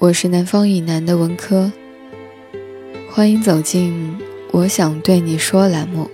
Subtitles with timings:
[0.00, 1.70] 我是南方以南的文科，
[3.10, 4.18] 欢迎走进
[4.50, 6.10] 《我想对你说》栏目。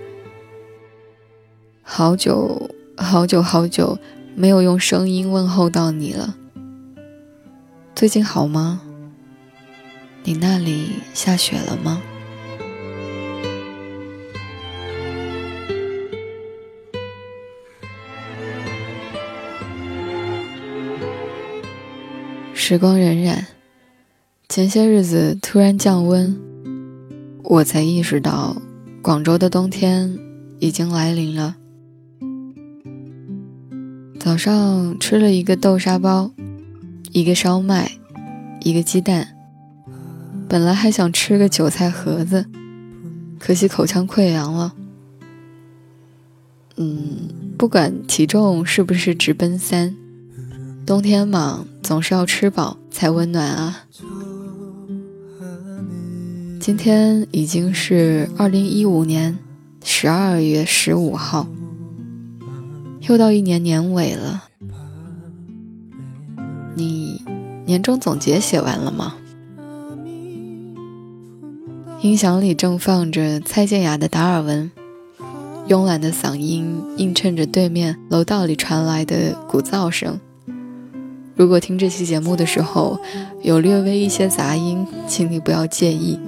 [1.81, 3.97] 好久好久好久
[4.35, 6.35] 没有用声音问候到你了，
[7.95, 8.81] 最近好吗？
[10.23, 12.01] 你那里下雪了吗？
[22.53, 23.45] 时光荏苒，
[24.57, 26.35] 前些日子突然降温，
[27.43, 28.59] 我才意识到
[29.03, 30.17] 广州的冬天
[30.57, 31.57] 已经来临了。
[34.19, 36.31] 早上吃了一个豆沙包，
[37.11, 37.99] 一个烧麦，
[38.61, 39.27] 一个鸡蛋。
[40.49, 42.47] 本来还想吃个韭菜盒子，
[43.37, 44.73] 可惜口腔溃疡了。
[46.77, 47.29] 嗯，
[47.59, 49.95] 不管体重是不是直奔三。
[50.83, 53.83] 冬天嘛，总是要吃饱才温暖啊。
[56.67, 59.39] 今天已经是二零一五年
[59.85, 61.47] 十二月十五号，
[63.07, 64.43] 又到一年年尾了。
[66.75, 67.23] 你
[67.65, 69.15] 年终总结写完了吗？
[72.01, 74.69] 音响里正放着蔡健雅的《达尔文》，
[75.71, 80.19] 慵懒的嗓音映衬着对面楼道里传来的鼓噪声。
[81.33, 82.99] 如果听这期节目的时候
[83.41, 86.19] 有略微一些杂音，请你不要介意。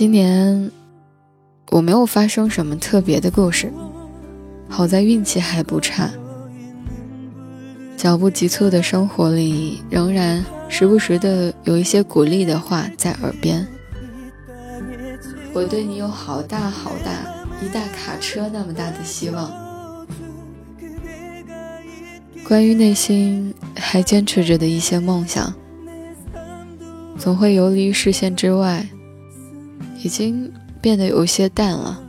[0.00, 0.70] 今年
[1.72, 3.70] 我没有发生什么特别的故事，
[4.66, 6.10] 好在运气还不差。
[7.98, 13.68] 脚步急促的生活里，仍然时不时的有一些鼓励的话在耳边。
[15.52, 17.12] 我对你有好大好大
[17.62, 19.52] 一大卡车那么大的希望。
[22.48, 25.52] 关于内心还坚持着的一些梦想，
[27.18, 28.86] 总会游离于视线之外，
[30.02, 32.02] 已经变得有些淡了，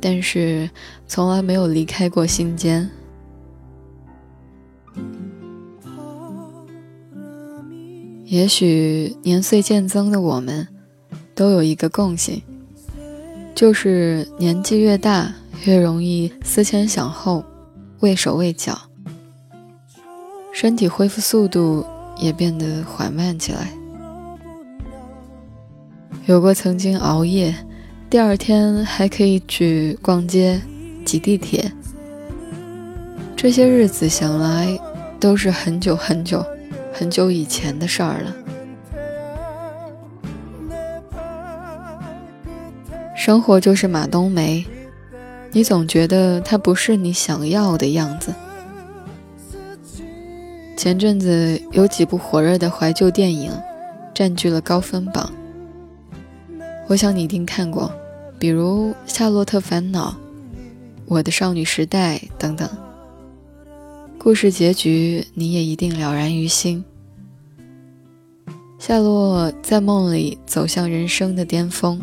[0.00, 0.70] 但是
[1.06, 2.90] 从来没有离开过心间。
[8.24, 10.68] 也许年岁渐增的我们，
[11.34, 12.42] 都有一个共性。
[13.54, 17.44] 就是年纪越大，越容易思前想后，
[17.98, 18.78] 畏手畏脚，
[20.52, 21.84] 身体恢复速度
[22.16, 23.72] 也变得缓慢起来。
[26.30, 27.52] 有过曾经熬夜，
[28.08, 30.60] 第二天还可以去逛街、
[31.04, 31.72] 挤地铁，
[33.34, 34.78] 这些日子想来
[35.18, 36.46] 都是很久很久
[36.92, 38.36] 很久以前的事儿了。
[43.16, 44.64] 生活就是马冬梅，
[45.50, 48.32] 你总觉得它不是你想要的样子。
[50.76, 53.50] 前阵子有几部火热的怀旧电影
[54.14, 55.28] 占据了高分榜，
[56.90, 57.88] 我想你一定看过，
[58.36, 60.10] 比如《夏洛特烦恼》
[61.06, 62.68] 《我的少女时代》等等。
[64.18, 66.84] 故事结局你也一定了然于心。
[68.80, 72.02] 夏洛在梦里走向人生的巅峰。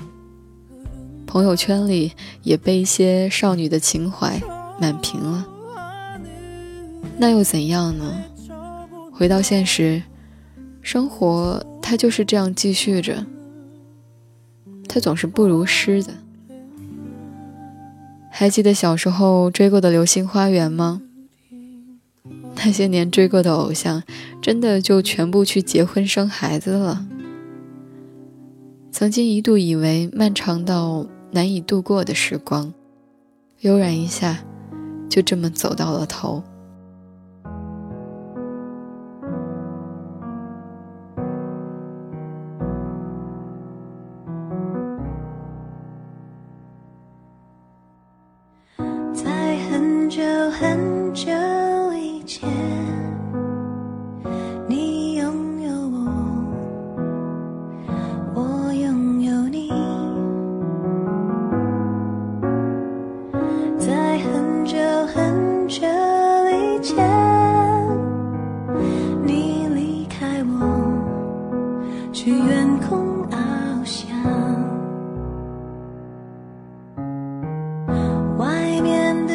[1.25, 4.41] 朋友圈里也被一些少女的情怀
[4.79, 5.45] 满屏了，
[7.17, 8.23] 那又怎样呢？
[9.11, 10.01] 回到现实，
[10.81, 13.25] 生活它就是这样继续着，
[14.97, 16.11] 却总是不如诗的。
[18.31, 21.03] 还记得小时候追过的《流星花园》吗？
[22.55, 24.01] 那些年追过的偶像，
[24.41, 27.05] 真的就全部去结婚生孩子了？
[28.91, 31.05] 曾经一度以为漫长到……
[31.29, 32.73] 难以度过的时光，
[33.59, 34.39] 悠然一下，
[35.07, 36.41] 就这么走到了头。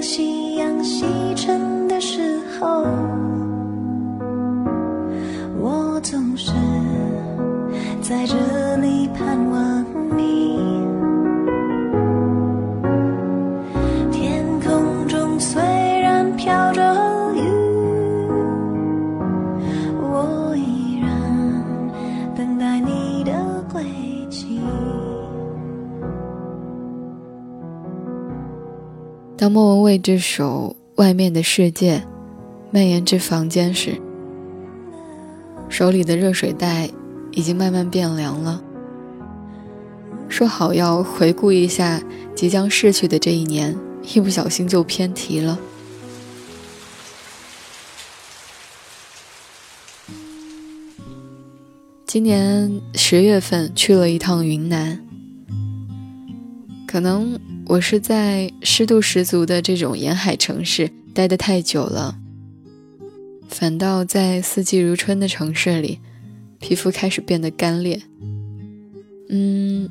[0.00, 1.04] 当夕阳西
[1.36, 2.86] 沉的时候，
[5.58, 6.50] 我总是
[8.00, 8.34] 在这
[29.40, 31.96] 当莫文蔚这首《外面的世界》
[32.70, 33.98] 蔓延至房间时，
[35.70, 36.90] 手里的热水袋
[37.32, 38.62] 已经慢慢变凉了。
[40.28, 42.02] 说好要回顾一下
[42.34, 43.74] 即将逝去的这一年，
[44.12, 45.58] 一不小心就偏题了。
[52.04, 55.02] 今年十月份去了一趟云南，
[56.90, 62.18] 可能我是在湿度十足的这种沿海城市待得太久了，
[63.48, 66.00] 反倒在四季如春的城市里，
[66.58, 68.02] 皮肤开始变得干裂。
[69.28, 69.88] 嗯，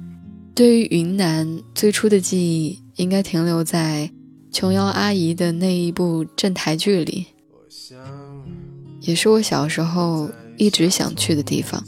[0.53, 4.11] 对于云南最初的记忆，应该停留在
[4.51, 7.27] 琼瑶阿姨的那一部镇台剧里，
[8.99, 11.81] 也是我小时候一直想去的地方。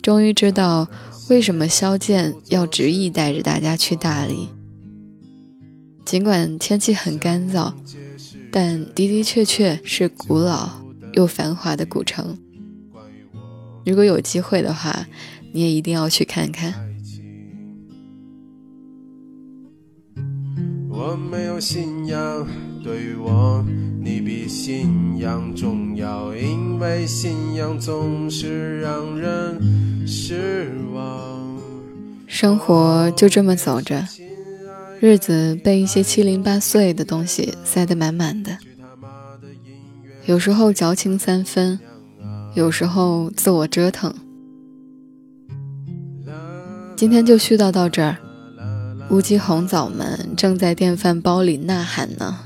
[0.00, 0.86] 终于知道
[1.28, 4.48] 为什么萧剑要执意带着大家去大理。
[6.04, 7.72] 尽管天气很干燥，
[8.50, 10.70] 但的的确确是古老
[11.12, 12.38] 又繁华的古城。
[13.84, 15.06] 如果有机会的话，
[15.52, 16.74] 你也一定要去看看。
[20.88, 22.46] 我没有信仰，
[22.82, 23.62] 对于我，
[24.00, 29.77] 你比信仰重要，因为信仰总是让人。
[32.26, 34.06] 生活就这么走着，
[35.00, 38.56] 日子被一些七零八碎的东西塞得满满的。
[40.26, 41.78] 有时候矫情三分，
[42.54, 44.14] 有时候自我折腾。
[46.96, 48.16] 今天就絮叨到这儿。
[49.10, 52.38] 乌鸡红枣们正在电饭煲里呐喊呢。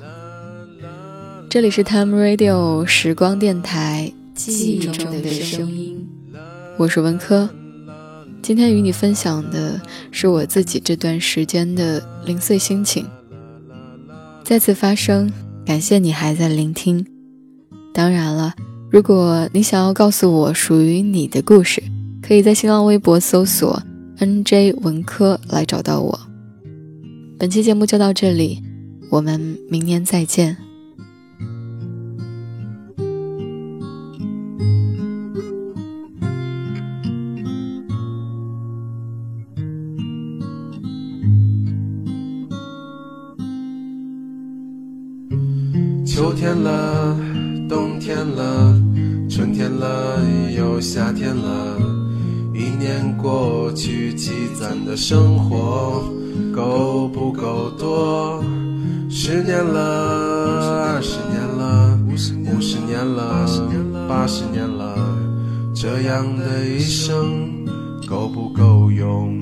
[1.49, 6.09] 这里是 Time Radio 时光电台，记忆中的声音，
[6.83, 7.49] 我是文科。
[8.43, 9.81] 今天与你分享的
[10.11, 13.07] 是我自己这段时间的零碎心情。
[14.43, 15.31] 再次发声，
[15.65, 17.07] 感谢你还在聆听。
[17.95, 18.55] 当然了，
[18.91, 21.81] 如果你想要告诉我属于你的故事，
[22.21, 23.81] 可以在新浪微博搜索
[24.19, 26.21] “nj 文科”来找到我。
[27.39, 28.61] 本期节目就到这里，
[29.09, 30.57] 我们明年再见。
[51.13, 51.77] 夏天了，
[52.55, 56.05] 一年过去，积攒的生活
[56.55, 58.43] 够不够多？
[59.11, 63.47] 十年了，二十年了，五十年了，
[64.09, 64.97] 八十年了，
[65.75, 67.67] 这样的一生
[68.09, 69.39] 够不够用？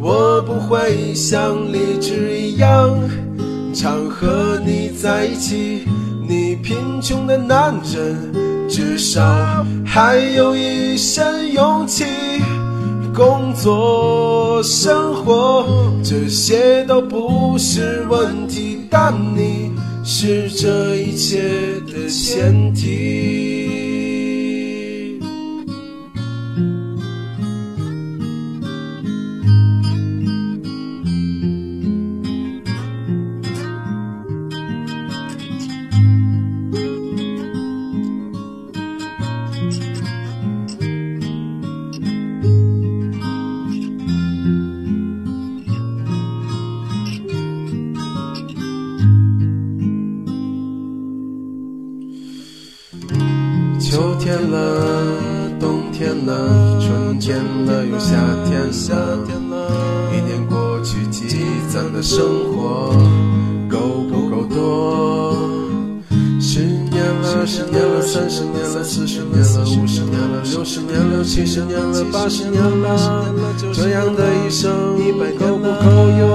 [0.00, 2.90] 我不会像荔枝一样
[3.72, 5.84] 常和你在一起，
[6.32, 8.32] 你贫穷的男人
[8.66, 9.22] 至少
[9.84, 12.06] 还有一身勇气。
[13.14, 15.66] 工作、生活
[16.02, 19.72] 这些都不是问题，但你
[20.02, 21.42] 是这一切
[21.86, 23.51] 的前提。
[62.14, 62.20] 生
[62.52, 62.92] 活
[63.70, 65.34] 够不够多？
[66.38, 73.24] 十年了，二十年了，三十年了，四十年了，五十年了，六十年了，七十年了，八十年了，
[73.72, 74.70] 这样的一生
[75.38, 76.28] 够不够用？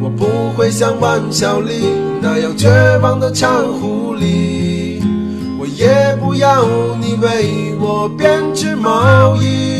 [0.00, 2.70] 我不会像万小利那样绝
[3.02, 5.02] 望的唱狐狸，
[5.58, 6.64] 我也不要
[6.98, 9.77] 你为我编织毛衣。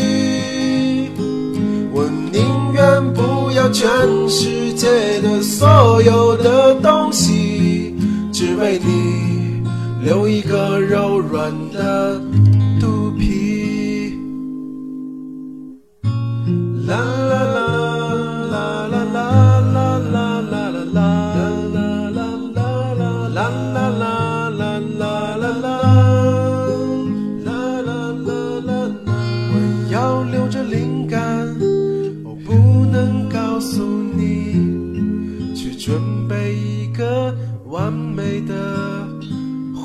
[3.13, 3.87] 不要全
[4.29, 4.87] 世界
[5.21, 7.95] 的所有的东西
[8.31, 9.63] 只为你
[10.03, 12.21] 留一个柔软的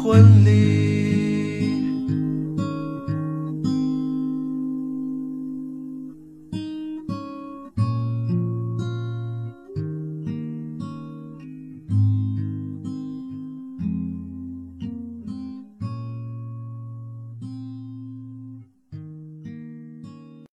[0.05, 0.94] 婚礼。